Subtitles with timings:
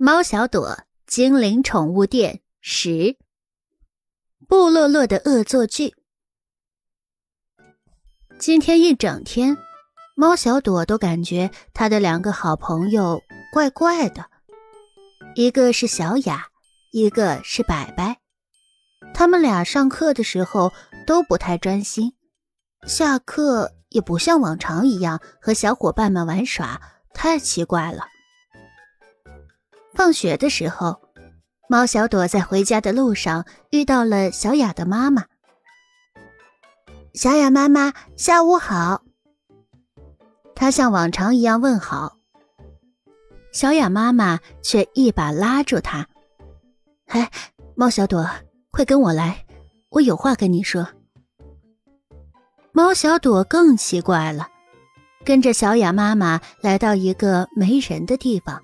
[0.00, 3.16] 猫小朵精灵宠物店十，
[4.46, 5.92] 布洛洛的恶作剧。
[8.38, 9.56] 今天一整天，
[10.14, 13.20] 猫小朵都感觉他的两个好朋友
[13.52, 14.26] 怪怪的，
[15.34, 16.46] 一个是小雅，
[16.92, 18.20] 一个是白白。
[19.12, 20.72] 他们俩上课的时候
[21.08, 22.14] 都不太专心，
[22.86, 26.80] 下课也不像往常一样和小伙伴们玩耍，
[27.12, 28.04] 太奇怪了。
[29.98, 31.00] 放学的时候，
[31.68, 35.24] 猫小朵在回家的路上遇到了小雅的妈妈。
[37.14, 39.02] 小雅妈妈，下午好。
[40.54, 42.16] 她像往常一样问好。
[43.50, 46.06] 小雅妈妈却一把拉住她
[47.10, 47.28] ：“哎，
[47.74, 48.24] 猫小朵，
[48.70, 49.44] 快跟我来，
[49.88, 50.86] 我有话跟你说。”
[52.70, 54.46] 猫小朵更奇怪了，
[55.24, 58.62] 跟着小雅妈妈来到一个没人的地方。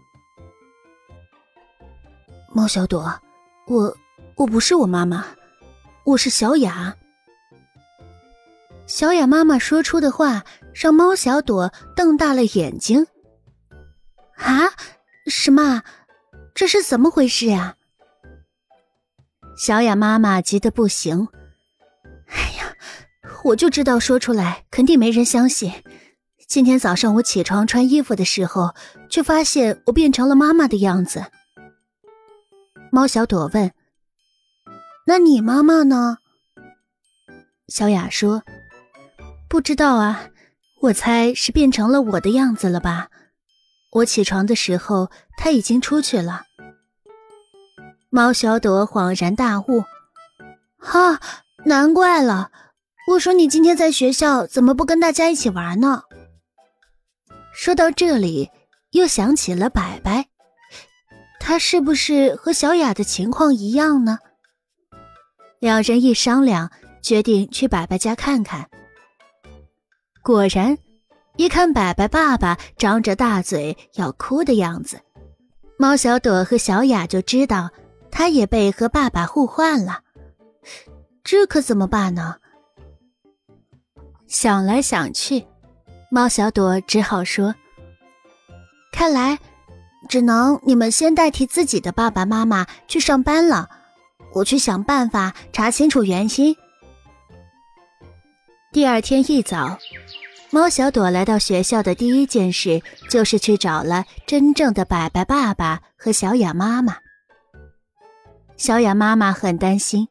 [2.56, 3.20] 猫小朵，
[3.66, 3.96] 我
[4.36, 5.27] 我不是我妈妈，
[6.05, 6.94] 我是小雅。
[8.86, 13.08] 小雅妈妈说出的话让猫小朵瞪大了眼睛。
[14.36, 14.70] 啊，
[15.27, 15.83] 什么？
[16.55, 17.74] 这是怎么回事呀？
[19.56, 21.27] 小雅妈妈急得不行。
[22.28, 22.72] 哎呀，
[23.42, 25.72] 我就知道说出来肯定没人相信。
[26.46, 28.77] 今天早上我起床穿衣服的时候，
[29.11, 31.24] 却发现我变成了妈妈的样子。
[32.95, 33.73] 猫小朵问
[35.05, 36.19] ：“那你妈妈呢？”
[37.67, 38.45] 小雅说
[39.51, 40.28] ：“不知道啊，
[40.81, 43.09] 我猜是变成了我的样子了吧。
[43.91, 46.45] 我起床的时候，她已经出去了。”
[48.11, 49.83] 猫小朵恍然大悟
[50.79, 51.19] ：“哈，
[51.64, 52.53] 难怪了！
[53.08, 56.05] 我说你今天在学校怎么不跟大家一起玩呢？”
[57.53, 58.53] 说到这里，
[58.92, 60.29] 又想起了白白。
[61.47, 64.19] 他是不是和小雅的情况一样呢？
[65.59, 66.70] 两人一商量，
[67.03, 68.67] 决定去白白家看看。
[70.23, 70.79] 果然，
[71.36, 74.98] 一看白白爸爸张着大嘴要哭的样子，
[75.79, 77.70] 猫小朵和小雅就知道
[78.11, 80.01] 他也被和爸爸互换了。
[81.23, 82.36] 这可怎么办呢？
[84.27, 85.47] 想来想去，
[86.11, 87.55] 猫小朵只好说
[88.91, 89.39] ：“看来。”
[90.09, 93.69] 只能你们先代替自己的爸爸妈妈去上班了，
[94.33, 96.55] 我去想办法查清楚原因。
[98.73, 99.79] 第二天一早，
[100.51, 106.97] 猫小朵来到学校的第一件事就是去找了真正的白白爸爸和小雅妈妈。
[108.57, 110.09] 小雅妈妈很担心，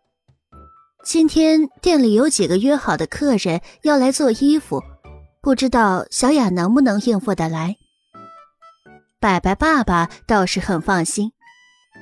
[1.03, 4.81] 今天店里有几个约好的客人要来做衣服，
[5.41, 7.75] 不知道小雅能不能应付得来。
[9.23, 11.31] 白白爸爸倒是很放心，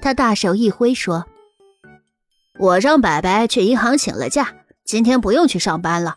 [0.02, 1.28] 他大手一挥说
[2.58, 4.56] ：“我让白白去银行请了假，
[4.86, 6.16] 今天不用去上班了。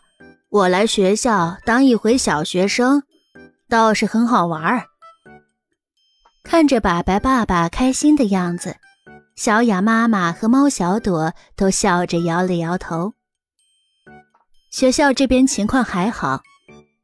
[0.49, 3.03] 我来学校当一回小学生，
[3.69, 4.83] 倒是很好玩。”
[6.43, 8.75] 看着白白爸爸开心的样子，
[9.35, 13.13] 小雅妈妈和猫小朵都笑着摇了摇头。
[14.71, 16.41] 学校这边情况还好，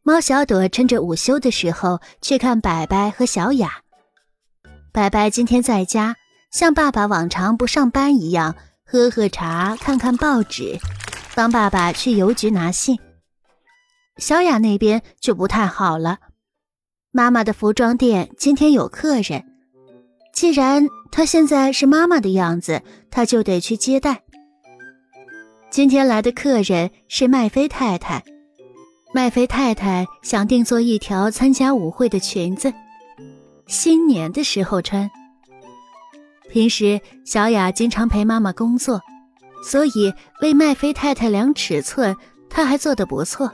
[0.02, 3.81] 猫小朵趁着午休的时候去看白白和小雅。
[4.94, 6.16] 白白今天在家，
[6.52, 8.54] 像爸爸往常不上班一样，
[8.86, 10.78] 喝喝茶，看看报纸，
[11.34, 13.00] 帮爸爸去邮局拿信。
[14.18, 16.20] 小雅那边就不太好了，
[17.12, 19.46] 妈妈的服装店今天有客人，
[20.34, 24.24] 既然她现在是妈妈的样子，她就得去接待。
[25.70, 28.22] 今天来的客人是麦菲太太，
[29.14, 32.74] 麦菲太太想定做一条参加舞会的裙子。
[33.72, 35.10] 新年的时候穿。
[36.50, 39.02] 平时小雅经常陪妈妈工作，
[39.64, 42.14] 所以为麦菲太太量尺寸，
[42.50, 43.50] 她还做得不错。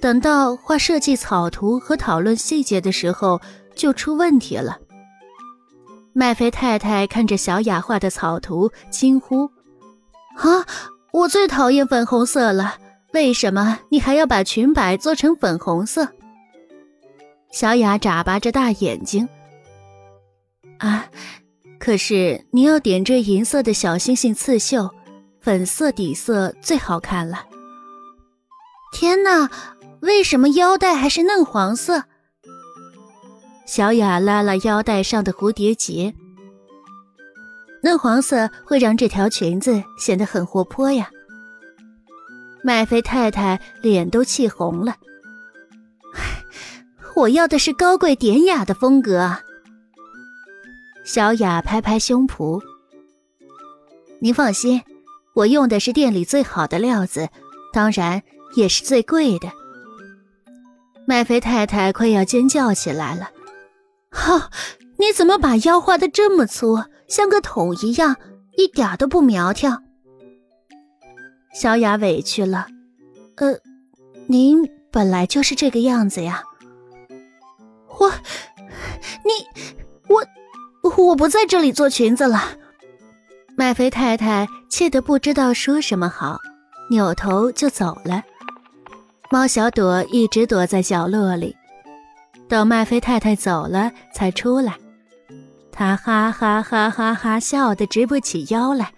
[0.00, 3.38] 等到画设计草图和讨论细节的时候，
[3.74, 4.78] 就出问题了。
[6.14, 9.50] 麦菲太太看着小雅画的草图，惊呼
[10.40, 10.64] ：“啊，
[11.12, 12.76] 我最讨厌粉红色了！
[13.12, 16.08] 为什么你还要把裙摆做成粉红色？”
[17.50, 19.28] 小雅眨巴着大眼睛，
[20.78, 21.06] 啊！
[21.78, 24.90] 可是你要点缀银色的小星星刺绣，
[25.40, 27.46] 粉色底色最好看了。
[28.92, 29.50] 天哪，
[30.00, 32.04] 为什么腰带还是嫩黄色？
[33.66, 36.14] 小雅拉了腰带上的蝴蝶结，
[37.82, 41.10] 嫩黄色会让这条裙子显得很活泼呀。
[42.62, 44.94] 麦菲太太脸都气红了。
[47.16, 49.36] 我要的是高贵典雅的风格。
[51.04, 52.60] 小雅拍拍胸脯
[54.20, 54.80] ：“您放心，
[55.34, 57.28] 我用的是店里最好的料子，
[57.72, 58.22] 当然
[58.54, 59.50] 也是最贵的。”
[61.06, 63.30] 麦菲太太快要尖叫起来了
[64.10, 64.50] ：“哈，
[64.98, 68.16] 你怎么把腰画的这么粗，像个桶一样，
[68.56, 69.82] 一点都不苗条？”
[71.52, 72.68] 小雅委屈了
[73.36, 73.58] ：“呃，
[74.28, 76.44] 您本来就是这个样子呀。”
[78.00, 78.10] 我，
[79.24, 79.46] 你，
[80.08, 80.26] 我，
[80.96, 82.56] 我不在这里做裙子了。
[83.56, 86.38] 麦菲太太气得不知道说什么好，
[86.88, 88.24] 扭头就走了。
[89.30, 91.54] 猫小朵一直躲在角落里，
[92.48, 94.78] 等麦菲太太走了才出来。
[95.70, 98.94] 她哈哈哈哈哈笑得直不起腰来。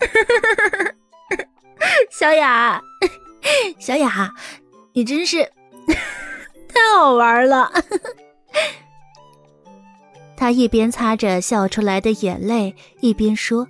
[2.10, 2.82] 小雅，
[3.78, 4.32] 小雅，
[4.94, 5.48] 你真是。
[6.90, 7.70] 太好玩了！
[10.36, 13.68] 他一边擦着笑出来的眼泪，一边说：“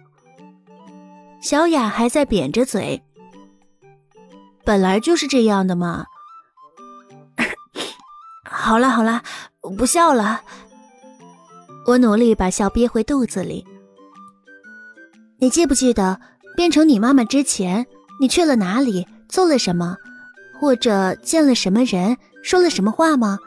[1.42, 3.02] 小雅还在扁着嘴。
[4.64, 6.06] 本来就是这样的嘛。
[8.42, 9.22] 好 了好了，
[9.76, 10.40] 不笑了。
[11.86, 13.66] 我努力把笑憋回肚子里。
[15.38, 16.18] 你记不记得
[16.56, 17.86] 变成你妈妈之前，
[18.18, 19.98] 你去了哪里，做了什么，
[20.58, 23.38] 或者见了什么人？”说了什么话吗？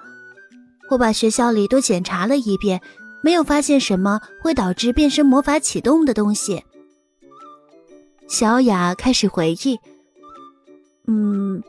[0.90, 2.80] 我把学校里都检查了一遍，
[3.24, 6.64] 没有发现什么会导致变身魔法启动的东西。
[8.28, 9.80] 小雅开始回忆
[11.08, 11.64] ：“嗯，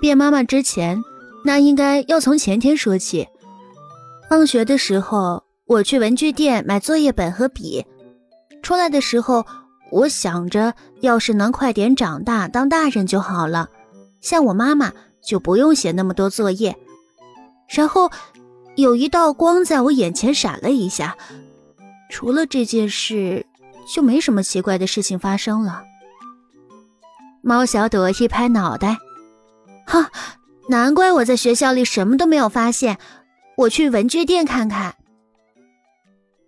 [0.00, 1.02] 变妈妈之前，
[1.44, 3.28] 那应该要从前天说起。
[4.28, 7.84] 放学的时候，我去文具店买作业本和笔，
[8.62, 9.46] 出来的时候，
[9.92, 13.68] 我想着，要是能快点长大当大人就好了，
[14.20, 14.92] 像我妈妈。”
[15.28, 16.74] 就不用写那么多作业。
[17.68, 18.10] 然后，
[18.76, 21.14] 有一道光在我眼前闪了一下。
[22.08, 23.44] 除了这件事，
[23.94, 25.84] 就没什么奇怪的事情发生了。
[27.42, 28.96] 猫小朵一拍脑袋
[29.86, 30.10] ：“哈，
[30.70, 32.96] 难怪我在学校里什么都没有发现。
[33.58, 34.94] 我去文具店看看。”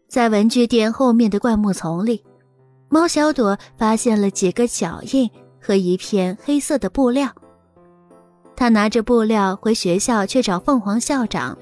[0.09, 2.25] 在文具店后面的灌木丛里，
[2.88, 5.31] 猫小朵发现了几个脚印
[5.61, 7.31] 和一片黑色的布料。
[8.61, 11.57] 他拿着布料回学校去找凤凰校长，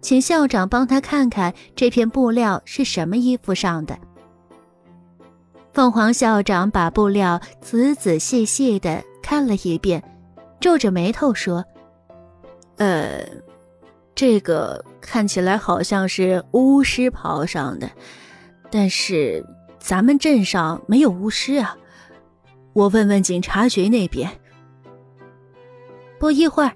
[0.00, 3.98] 请校长帮他看看这片布料是什么衣服上的。
[5.72, 10.00] 凤凰校长把布料仔仔细细的看了一遍，
[10.60, 11.64] 皱着眉头说
[12.78, 13.20] ：“呃，
[14.14, 17.90] 这个看起来好像是巫师袍上的，
[18.70, 19.44] 但是
[19.80, 21.76] 咱们镇上没有巫师啊，
[22.74, 24.30] 我问问警察局那边。”
[26.18, 26.72] 不一会儿，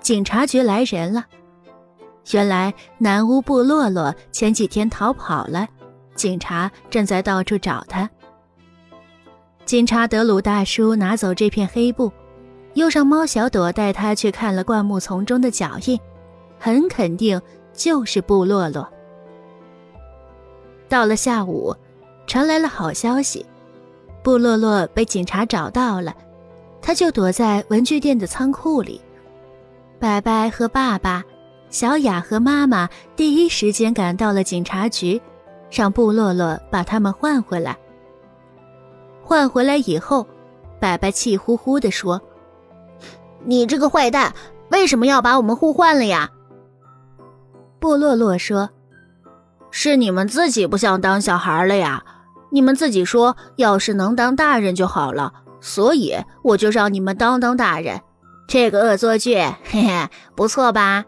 [0.00, 1.24] 警察局来人了。
[2.32, 5.66] 原来南屋部落落前几天逃跑了，
[6.14, 8.08] 警察正在到处找他。
[9.64, 12.12] 警察德鲁大叔拿走这片黑布，
[12.74, 15.98] 又让猫小朵带他去看了灌木丛中的脚印，
[16.58, 17.40] 很肯定
[17.72, 18.88] 就是布洛洛。
[20.88, 21.74] 到了下午，
[22.28, 23.44] 传来了好消息，
[24.22, 26.14] 布洛洛被警察找到了。
[26.80, 29.00] 他就躲在文具店的仓库里。
[29.98, 31.24] 白白和爸爸、
[31.70, 35.20] 小雅和妈妈第一时间赶到了警察局，
[35.70, 37.76] 让布洛洛把他们换回来。
[39.22, 40.26] 换回来以后，
[40.78, 42.20] 白白气呼呼地说
[43.44, 44.32] ：“你这个坏蛋，
[44.70, 46.30] 为什么要把我们互换了呀？”
[47.80, 48.70] 布洛洛说
[49.72, 52.04] ：“是你们自己不想当小孩了呀！
[52.50, 58.00] 你们自己说，要是能当大人就好了。”所以我就让你们当当大人，
[58.46, 61.04] 这个恶作剧，嘿嘿，不错吧？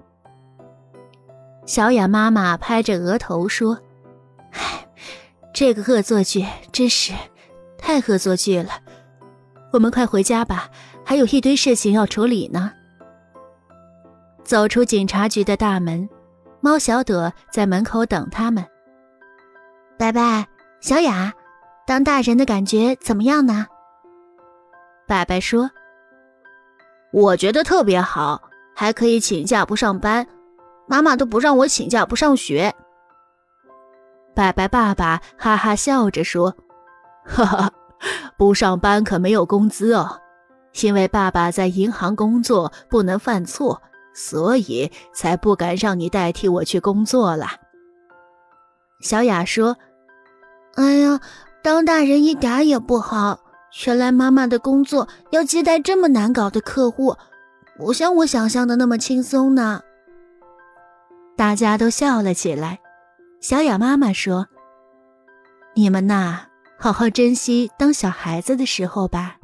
[1.66, 3.78] 小雅妈妈拍着额头说
[4.52, 4.88] ：“唉，
[5.52, 7.12] 这个恶作剧真是
[7.76, 8.70] 太恶作剧了。
[9.70, 10.70] 我们快回家吧，
[11.04, 12.72] 还有一堆事情要处理呢。”
[14.42, 16.08] 走出警察局的大门，
[16.62, 18.64] 猫小朵在门口等他们。
[19.98, 20.48] 拜拜，
[20.80, 21.34] 小雅，
[21.86, 23.66] 当大人的感觉怎么样呢？
[25.08, 25.70] 白白说
[27.10, 28.42] ：“我觉得特别好，
[28.76, 30.26] 还可以请假不上班。
[30.86, 32.74] 妈妈都不让我请假不上学。”
[34.36, 36.54] 白白爸爸哈哈笑着说
[37.24, 37.72] ：“哈哈，
[38.36, 40.20] 不上班可没有工资哦，
[40.82, 43.80] 因为爸爸在银行工作，不能犯错，
[44.14, 47.46] 所以才不敢让你代替我去工作了。”
[49.00, 49.74] 小雅说
[50.76, 51.18] ：“哎呀，
[51.62, 53.40] 当大人一点也不好。”
[53.86, 57.16] 原来妈妈的工作要接待这么难搞的客户，
[57.76, 59.82] 不像我想象的那么轻松呢。
[61.36, 62.80] 大家都笑了起来。
[63.40, 64.48] 小雅妈妈说
[65.74, 66.46] ：“你们呐，
[66.76, 69.36] 好好珍惜当小孩子的时候吧。”